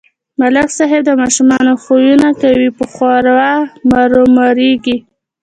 ملک 0.39 0.69
صاحب 0.77 1.01
د 1.05 1.11
ماشومانو 1.21 1.73
خویونه 1.83 2.29
کوي 2.41 2.67
په 2.77 2.83
ښوراو 2.93 3.59
مرورېږي. 4.29 4.97